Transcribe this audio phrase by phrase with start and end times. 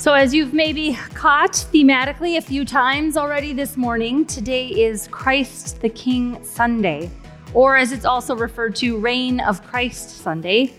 [0.00, 5.82] So, as you've maybe caught thematically a few times already this morning, today is Christ
[5.82, 7.10] the King Sunday,
[7.52, 10.72] or as it's also referred to, Reign of Christ Sunday.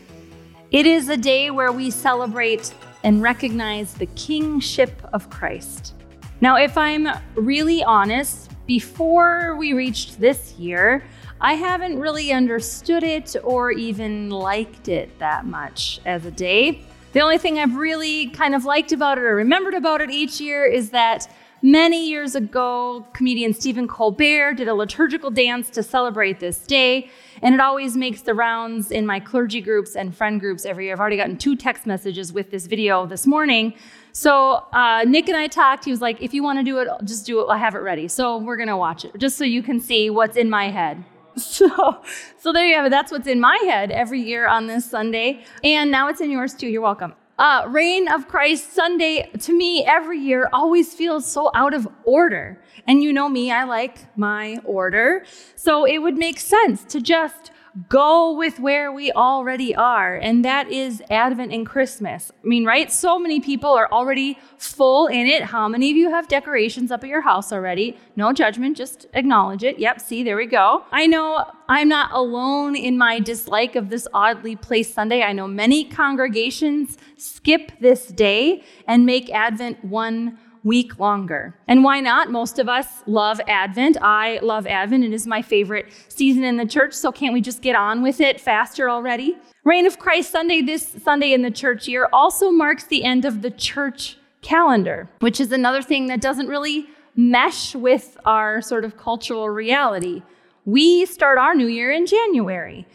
[0.71, 2.73] It is a day where we celebrate
[3.03, 5.93] and recognize the kingship of Christ.
[6.41, 11.03] Now, if I'm really honest, before we reached this year,
[11.39, 16.83] I haven't really understood it or even liked it that much as a day.
[17.13, 20.39] The only thing I've really kind of liked about it or remembered about it each
[20.39, 21.27] year is that
[21.61, 27.09] many years ago, comedian Stephen Colbert did a liturgical dance to celebrate this day,
[27.41, 30.93] and it always makes the rounds in my clergy groups and friend groups every year.
[30.93, 33.73] I've already gotten two text messages with this video this morning.
[34.13, 35.83] So uh, Nick and I talked.
[35.83, 37.47] He was like, "If you want to do it, just do it.
[37.49, 40.37] I have it ready." So we're gonna watch it just so you can see what's
[40.37, 41.03] in my head.
[41.37, 42.01] So,
[42.37, 42.89] so there you have it.
[42.89, 45.43] That's what's in my head every year on this Sunday.
[45.63, 46.67] And now it's in yours too.
[46.67, 47.13] You're welcome.
[47.37, 52.61] Uh, Reign of Christ Sunday, to me, every year always feels so out of order.
[52.87, 55.25] And you know me, I like my order.
[55.55, 57.51] So it would make sense to just
[57.87, 62.31] go with where we already are, and that is Advent and Christmas.
[62.43, 62.91] I mean, right?
[62.91, 65.43] So many people are already full in it.
[65.43, 67.97] How many of you have decorations up at your house already?
[68.15, 69.79] No judgment, just acknowledge it.
[69.79, 70.83] Yep, see, there we go.
[70.91, 75.23] I know I'm not alone in my dislike of this oddly placed Sunday.
[75.23, 81.55] I know many congregations skip this day and make Advent one week longer.
[81.67, 82.29] And why not?
[82.29, 83.97] Most of us love Advent.
[84.01, 85.03] I love Advent.
[85.03, 88.21] It is my favorite season in the church, so can't we just get on with
[88.21, 89.37] it faster already?
[89.63, 93.41] Reign of Christ Sunday, this Sunday in the church year, also marks the end of
[93.41, 98.97] the church calendar, which is another thing that doesn't really mesh with our sort of
[98.97, 100.23] cultural reality.
[100.65, 102.87] We start our new year in January.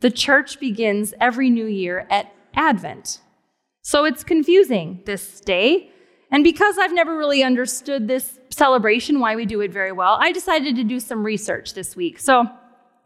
[0.00, 3.20] The church begins every new year at Advent.
[3.82, 5.90] So it's confusing this day.
[6.30, 10.32] And because I've never really understood this celebration, why we do it very well, I
[10.32, 12.20] decided to do some research this week.
[12.20, 12.46] So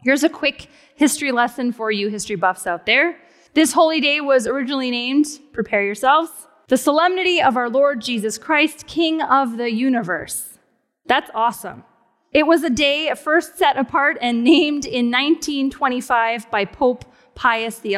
[0.02, 3.16] here's a quick history lesson for you history buffs out there.
[3.54, 6.30] This holy day was originally named, prepare yourselves,
[6.68, 10.58] the solemnity of our Lord Jesus Christ, King of the universe.
[11.06, 11.84] That's awesome.
[12.32, 17.04] It was a day first set apart and named in 1925 by Pope
[17.34, 17.96] Pius XI.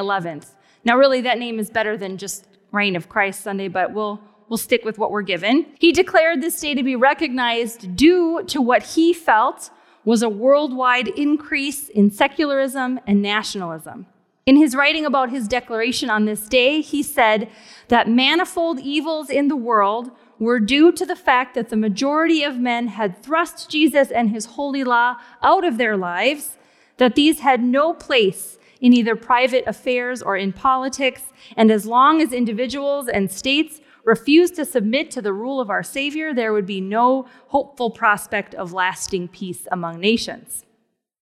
[0.84, 4.56] Now, really, that name is better than just Reign of Christ Sunday, but we'll we'll
[4.56, 5.66] stick with what we're given.
[5.78, 9.70] He declared this day to be recognized due to what he felt
[10.04, 14.06] was a worldwide increase in secularism and nationalism.
[14.46, 17.50] In his writing about his declaration on this day, he said
[17.88, 22.56] that manifold evils in the world were due to the fact that the majority of
[22.56, 26.56] men had thrust Jesus and his holy law out of their lives,
[26.98, 31.22] that these had no place in either private affairs or in politics,
[31.56, 35.82] and as long as individuals and states refused to submit to the rule of our
[35.82, 40.64] Savior, there would be no hopeful prospect of lasting peace among nations.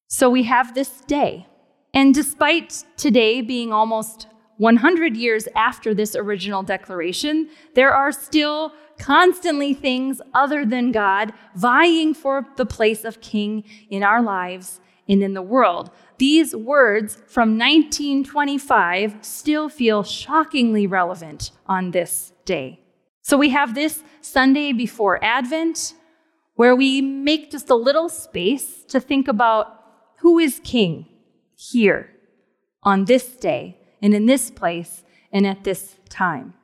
[0.07, 1.49] So we have this day.
[1.95, 4.29] And despite today being almost
[4.59, 12.15] 100 years after this original declaration, there are still constantly things other than God vying
[12.15, 15.91] for the place of king in our lives and in the world.
[16.19, 22.81] These words from 1925 still feel shockingly relevant on this day.
[23.23, 25.95] So we have this Sunday before Advent
[26.57, 29.81] where we make just a little space to think about
[30.21, 31.07] who is king
[31.57, 32.11] here
[32.83, 36.55] on this day and in this place and at this time.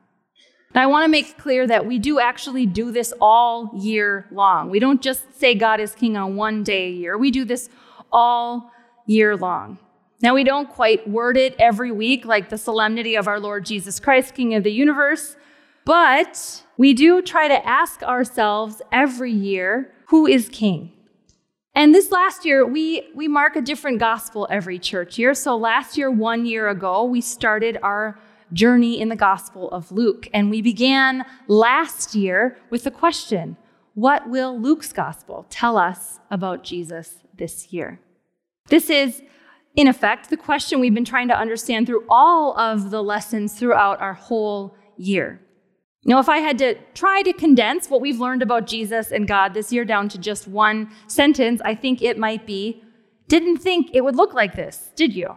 [0.72, 4.70] And I want to make clear that we do actually do this all year long.
[4.70, 7.68] We don't just say God is king on one day a year, we do this
[8.12, 8.70] all
[9.06, 9.78] year long.
[10.22, 13.98] Now, we don't quite word it every week like the solemnity of our Lord Jesus
[13.98, 15.36] Christ, King of the universe,
[15.84, 20.92] but we do try to ask ourselves every year who is king?
[21.74, 25.34] And this last year, we, we mark a different gospel every church year.
[25.34, 28.18] So last year, one year ago, we started our
[28.52, 30.28] journey in the gospel of Luke.
[30.34, 33.56] And we began last year with the question
[33.94, 38.00] What will Luke's gospel tell us about Jesus this year?
[38.70, 39.22] This is
[39.76, 44.00] in effect, the question we've been trying to understand through all of the lessons throughout
[44.00, 45.40] our whole year.
[46.04, 49.54] Now, if I had to try to condense what we've learned about Jesus and God
[49.54, 52.82] this year down to just one sentence, I think it might be
[53.28, 55.36] Didn't think it would look like this, did you?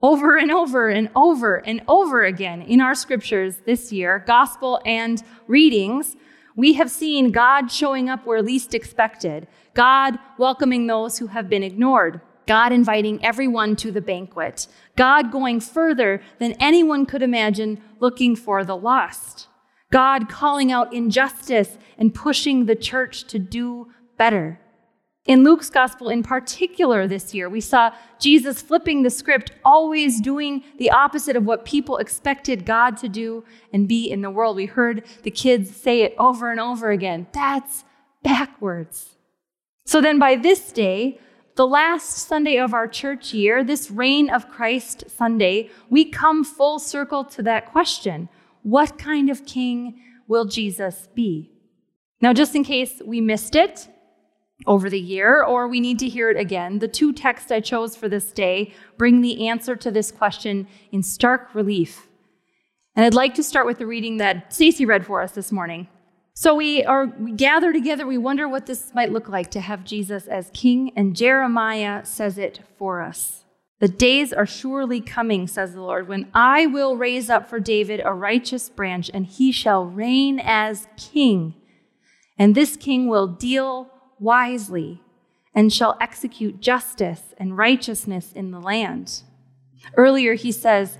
[0.00, 5.20] Over and over and over and over again in our scriptures this year, gospel and
[5.48, 6.14] readings,
[6.54, 11.64] we have seen God showing up where least expected, God welcoming those who have been
[11.64, 14.66] ignored, God inviting everyone to the banquet,
[14.96, 19.48] God going further than anyone could imagine looking for the lost.
[19.92, 24.60] God calling out injustice and pushing the church to do better.
[25.26, 27.90] In Luke's gospel, in particular, this year, we saw
[28.20, 33.44] Jesus flipping the script, always doing the opposite of what people expected God to do
[33.72, 34.54] and be in the world.
[34.54, 37.26] We heard the kids say it over and over again.
[37.32, 37.84] That's
[38.22, 39.16] backwards.
[39.84, 41.18] So then, by this day,
[41.56, 46.78] the last Sunday of our church year, this Reign of Christ Sunday, we come full
[46.78, 48.28] circle to that question
[48.62, 51.50] What kind of king will Jesus be?
[52.20, 53.88] Now, just in case we missed it,
[54.66, 56.78] over the year, or we need to hear it again.
[56.78, 61.02] The two texts I chose for this day bring the answer to this question in
[61.02, 62.06] stark relief.
[62.94, 65.88] And I'd like to start with the reading that Stacy read for us this morning.
[66.38, 69.84] So we are we gather together, we wonder what this might look like to have
[69.84, 73.46] Jesus as king, and Jeremiah says it for us.
[73.80, 78.02] The days are surely coming, says the Lord, when I will raise up for David
[78.04, 81.54] a righteous branch, and he shall reign as king.
[82.38, 83.90] And this king will deal
[84.20, 85.00] wisely
[85.54, 89.22] and shall execute justice and righteousness in the land.
[89.96, 90.98] Earlier, he says,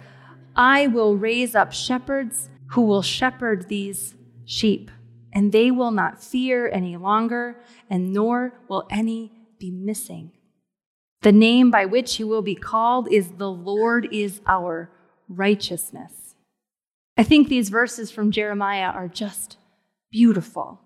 [0.55, 4.15] I will raise up shepherds who will shepherd these
[4.47, 4.91] sheep,
[5.37, 7.61] and they will not fear any longer,
[7.91, 10.33] and nor will any be missing.
[11.21, 14.91] The name by which he will be called is the Lord is our
[15.29, 16.37] righteousness.
[17.19, 19.59] I think these verses from Jeremiah are just
[20.11, 20.81] beautiful.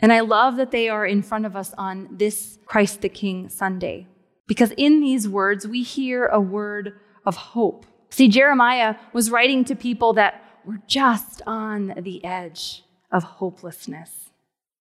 [0.00, 3.48] And I love that they are in front of us on this Christ the King
[3.48, 4.08] Sunday,
[4.48, 7.86] because in these words, we hear a word of hope.
[8.10, 14.30] See, Jeremiah was writing to people that were just on the edge of hopelessness.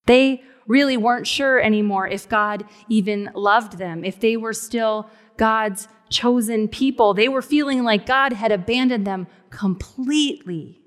[0.05, 5.87] They really weren't sure anymore if God even loved them, if they were still God's
[6.09, 7.13] chosen people.
[7.13, 10.79] They were feeling like God had abandoned them completely.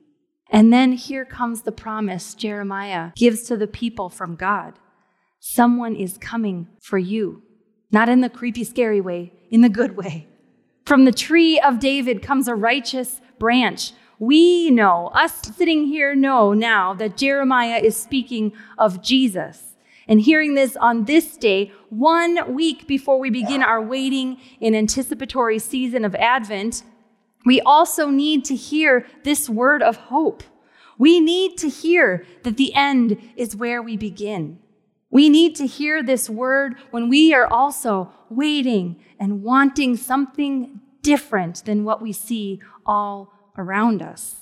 [0.51, 4.79] And then here comes the promise Jeremiah gives to the people from God
[5.41, 7.43] someone is coming for you,
[7.93, 10.27] not in the creepy, scary way, in the good way.
[10.85, 13.93] From the tree of David comes a righteous branch.
[14.19, 19.77] We know, us sitting here know now that Jeremiah is speaking of Jesus.
[20.09, 25.59] And hearing this on this day, one week before we begin our waiting in anticipatory
[25.59, 26.83] season of Advent,
[27.45, 30.43] we also need to hear this word of hope.
[30.99, 34.59] We need to hear that the end is where we begin.
[35.11, 41.65] We need to hear this word when we are also waiting and wanting something different
[41.65, 44.37] than what we see all around us.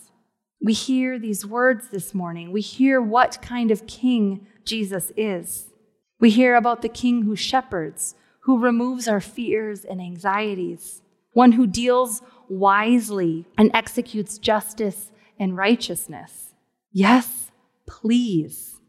[0.61, 2.53] We hear these words this morning.
[2.53, 5.73] We hear what kind of king Jesus is.
[6.21, 11.03] We hear about the king who shepherds, who removes our fears and anxieties,
[11.33, 16.55] one who deals wisely and executes justice and righteousness.
[16.93, 17.51] Yes,
[17.87, 18.81] please.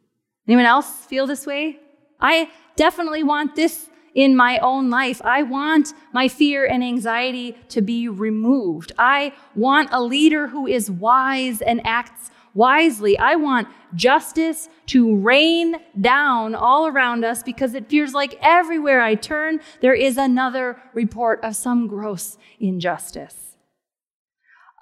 [0.47, 1.79] Anyone else feel this way?
[2.19, 5.21] I definitely want this in my own life.
[5.23, 8.91] I want my fear and anxiety to be removed.
[8.97, 13.15] I want a leader who is wise and acts wisely.
[13.19, 19.13] I want justice to rain down all around us because it feels like everywhere I
[19.13, 23.55] turn, there is another report of some gross injustice.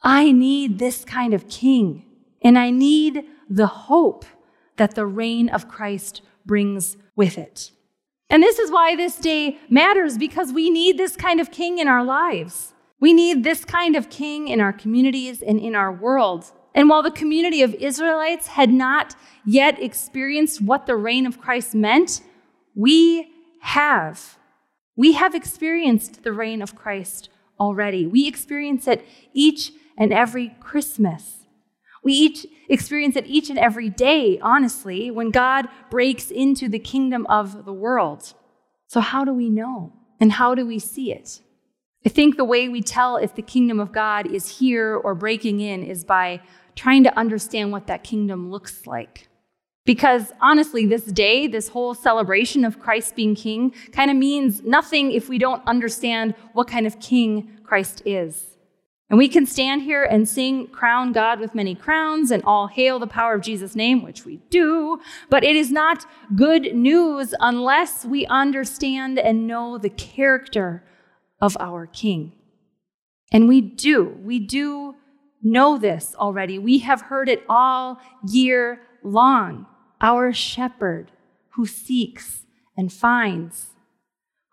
[0.01, 2.05] I need this kind of king,
[2.41, 4.23] and I need the hope
[4.77, 7.71] that the reign of Christ brings with it.
[8.29, 11.87] And this is why this day matters because we need this kind of king in
[11.87, 12.73] our lives.
[12.99, 16.51] We need this kind of king in our communities and in our world.
[16.73, 19.15] And while the community of Israelites had not
[19.45, 22.21] yet experienced what the reign of Christ meant,
[22.73, 24.37] we have.
[24.95, 27.29] We have experienced the reign of Christ
[27.59, 28.05] already.
[28.05, 31.44] We experience it each and every Christmas.
[32.05, 37.25] We each experience it each and every day, honestly, when God breaks into the kingdom
[37.27, 38.33] of the world.
[38.87, 39.91] So, how do we know?
[40.19, 41.41] And how do we see it?
[42.05, 45.59] I think the way we tell if the kingdom of God is here or breaking
[45.59, 46.41] in is by
[46.75, 49.27] trying to understand what that kingdom looks like.
[49.83, 55.11] Because honestly, this day, this whole celebration of Christ being king, kind of means nothing
[55.11, 58.54] if we don't understand what kind of king Christ is.
[59.09, 62.97] And we can stand here and sing, Crown God with many crowns, and all hail
[62.97, 68.03] the power of Jesus' name, which we do, but it is not good news unless
[68.03, 70.83] we understand and know the character
[71.39, 72.33] of our King.
[73.31, 74.17] And we do.
[74.23, 74.95] We do
[75.43, 76.57] know this already.
[76.57, 79.67] We have heard it all year long.
[80.01, 81.11] Our shepherd
[81.49, 82.45] who seeks
[82.75, 83.67] and finds,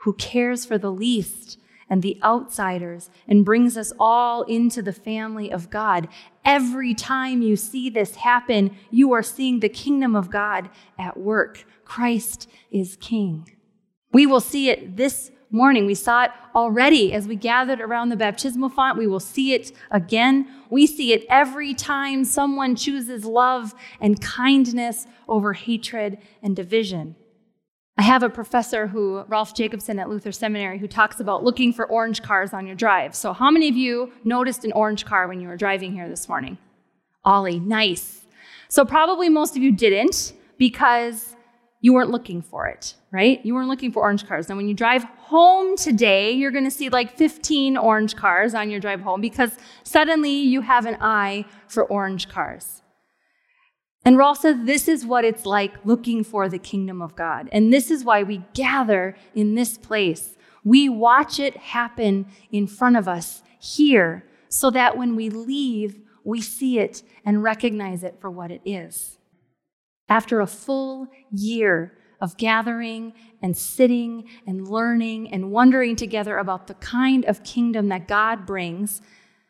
[0.01, 1.59] who cares for the least
[1.93, 6.09] and the outsiders and brings us all into the family of God.
[6.43, 11.67] Every time you see this happen, you are seeing the kingdom of God at work.
[11.85, 13.47] Christ is king.
[14.11, 15.85] We will see it this morning.
[15.85, 18.97] We saw it already as we gathered around the baptismal font.
[18.97, 20.49] We will see it again.
[20.71, 27.17] We see it every time someone chooses love and kindness over hatred and division.
[27.99, 31.87] I have a professor who, Rolf Jacobson at Luther Seminary, who talks about looking for
[31.87, 33.15] orange cars on your drive.
[33.15, 36.29] So, how many of you noticed an orange car when you were driving here this
[36.29, 36.57] morning?
[37.25, 38.27] Ollie, nice.
[38.69, 41.37] So, probably most of you didn't because
[41.83, 43.45] you weren't looking for it, right?
[43.45, 44.49] You weren't looking for orange cars.
[44.49, 48.71] Now, when you drive home today, you're going to see like 15 orange cars on
[48.71, 52.82] your drive home because suddenly you have an eye for orange cars.
[54.05, 57.49] And says this is what it's like looking for the kingdom of God.
[57.53, 60.37] And this is why we gather in this place.
[60.65, 66.41] We watch it happen in front of us here so that when we leave, we
[66.41, 69.19] see it and recognize it for what it is.
[70.09, 76.75] After a full year of gathering and sitting and learning and wondering together about the
[76.75, 79.01] kind of kingdom that God brings,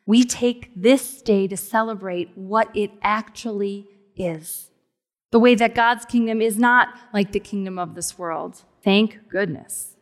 [0.07, 4.71] we take this day to celebrate what it actually is.
[5.31, 8.63] The way that God's kingdom is not like the kingdom of this world.
[8.85, 9.97] Thank goodness.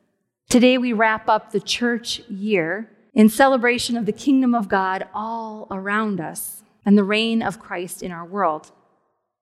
[0.48, 5.68] Today we wrap up the church year in celebration of the kingdom of God all
[5.70, 8.72] around us and the reign of Christ in our world.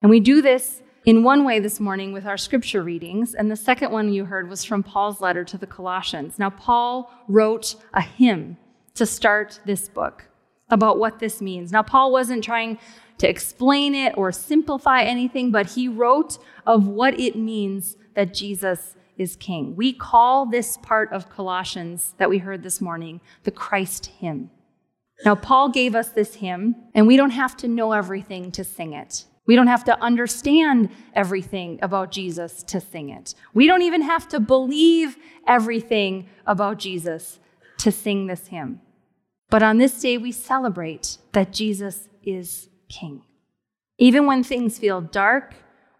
[0.02, 3.56] And we do this in one way this morning with our scripture readings, and the
[3.56, 6.38] second one you heard was from Paul's letter to the Colossians.
[6.38, 8.58] Now, Paul wrote a hymn
[8.94, 10.28] to start this book
[10.68, 11.72] about what this means.
[11.72, 12.78] Now, Paul wasn't trying
[13.18, 18.94] to explain it or simplify anything, but he wrote of what it means that Jesus
[19.16, 19.74] is king.
[19.76, 24.50] We call this part of Colossians that we heard this morning the Christ hymn.
[25.24, 28.92] Now, Paul gave us this hymn, and we don't have to know everything to sing
[28.92, 29.24] it.
[29.46, 33.34] We don't have to understand everything about Jesus to sing it.
[33.54, 37.40] We don't even have to believe everything about Jesus
[37.78, 38.80] to sing this hymn.
[39.50, 43.22] But on this day, we celebrate that Jesus is King.
[43.98, 45.54] Even when things feel dark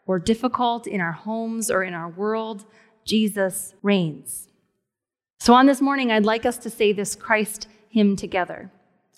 [0.07, 2.65] or difficult in our homes or in our world,
[3.05, 4.49] Jesus reigns.
[5.41, 8.71] So on this morning, I'd like us to say this Christ hymn together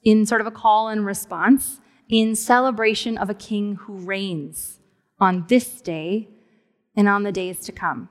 [0.03, 4.81] in sort of a call and response in celebration of a king who reigns
[5.19, 6.29] on this day
[6.97, 8.09] and on the days to come.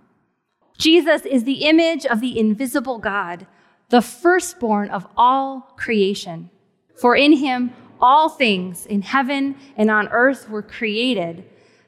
[0.78, 3.46] Jesus is the image of the invisible God,
[3.90, 6.50] the firstborn of all creation.
[6.96, 11.44] For in him all things in heaven and on earth were created,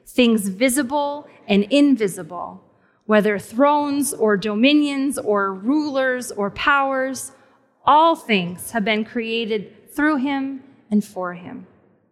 [0.06, 2.62] things visible and invisible,
[3.06, 7.32] whether thrones or dominions or rulers or powers,
[7.84, 11.66] all things have been created through him and for him.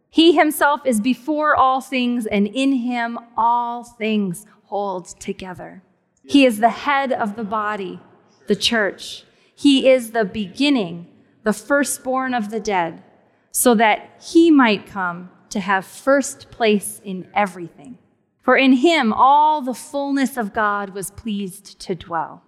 [0.08, 5.82] He himself is before all things, and in him all things hold together.
[6.24, 8.00] He is the head of the body,
[8.48, 9.24] the church.
[9.54, 11.06] He is the beginning,
[11.44, 13.04] the firstborn of the dead,
[13.50, 17.98] so that he might come to have first place in everything.
[18.42, 22.42] For in him all the fullness of God was pleased to dwell.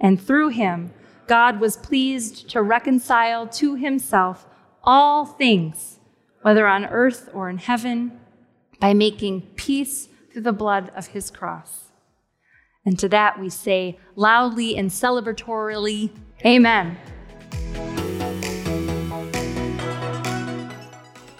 [0.00, 0.92] And through him,
[1.26, 4.46] God was pleased to reconcile to himself
[4.84, 5.96] all things
[6.46, 8.12] whether on earth or in heaven,
[8.78, 11.90] by making peace through the blood of his cross.
[12.84, 16.12] And to that we say loudly and celebratorily,
[16.44, 16.96] Amen.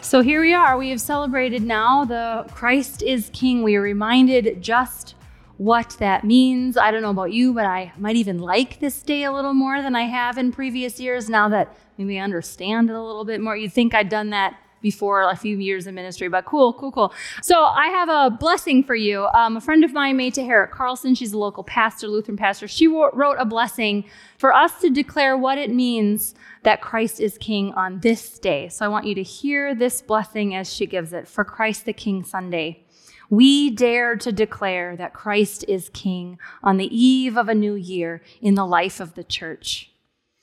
[0.07, 0.79] So here we are.
[0.79, 3.65] We have celebrated now the Christ is King.
[3.65, 5.17] We are reminded just
[5.57, 6.77] what that means.
[6.77, 9.83] I don't know about you, but I might even like this day a little more
[9.83, 13.41] than I have in previous years now that maybe I understand it a little bit
[13.41, 13.57] more.
[13.57, 14.57] You'd think I'd done that
[14.87, 17.13] before a few years in ministry, but cool, cool, cool.
[17.43, 19.27] So I have a blessing for you.
[19.35, 22.69] Um, a friend of mine, Meta Herrick Carlson, she's a local pastor, Lutheran pastor.
[22.69, 24.05] She wrote a blessing
[24.39, 28.69] for us to declare what it means that Christ is King on this day.
[28.69, 31.93] So I want you to hear this blessing as she gives it for Christ the
[31.93, 32.85] King Sunday.
[33.29, 38.23] We dare to declare that Christ is King on the eve of a new year
[38.41, 39.91] in the life of the church.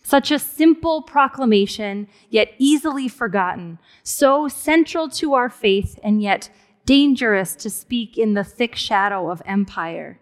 [0.03, 6.49] Such a simple proclamation, yet easily forgotten, so central to our faith, and yet
[6.85, 10.19] dangerous to speak in the thick shadow of empire.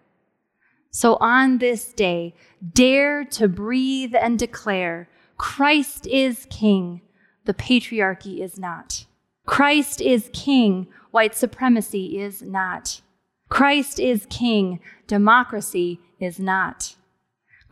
[0.90, 2.34] So on this day,
[2.72, 7.00] dare to breathe and declare Christ is King,
[7.44, 9.06] the patriarchy is not.
[9.46, 13.00] Christ is King, white supremacy is not.
[13.48, 16.94] Christ is King, democracy is not.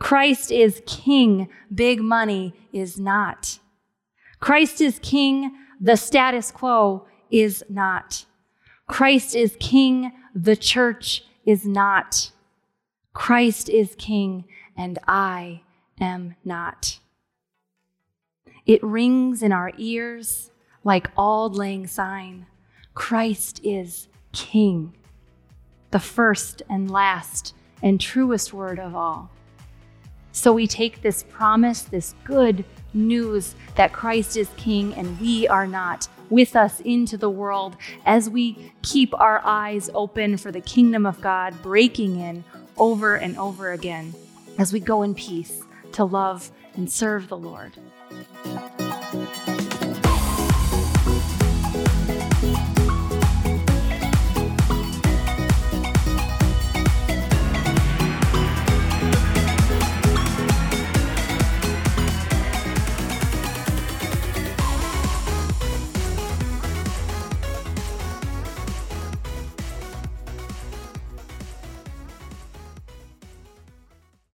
[0.01, 3.59] Christ is king, big money is not.
[4.39, 8.25] Christ is king, the status quo is not.
[8.87, 12.31] Christ is king, the church is not.
[13.13, 15.61] Christ is king, and I
[15.99, 16.97] am not.
[18.65, 20.49] It rings in our ears
[20.83, 22.47] like auld lang syne
[22.95, 24.95] Christ is king,
[25.91, 27.53] the first and last
[27.83, 29.29] and truest word of all.
[30.31, 35.67] So we take this promise, this good news that Christ is king and we are
[35.67, 41.05] not, with us into the world as we keep our eyes open for the kingdom
[41.05, 42.43] of God breaking in
[42.77, 44.15] over and over again
[44.57, 45.61] as we go in peace
[45.91, 47.73] to love and serve the Lord.